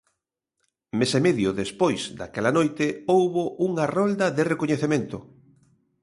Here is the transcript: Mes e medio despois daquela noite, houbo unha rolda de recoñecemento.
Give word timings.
Mes 0.99 1.11
e 1.19 1.21
medio 1.27 1.49
despois 1.61 2.01
daquela 2.19 2.51
noite, 2.57 2.85
houbo 3.13 3.43
unha 3.67 3.85
rolda 3.95 4.27
de 4.37 4.43
recoñecemento. 4.51 5.17